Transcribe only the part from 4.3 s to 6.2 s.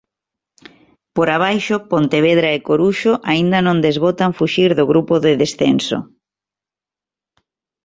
fuxir do grupo de descenso.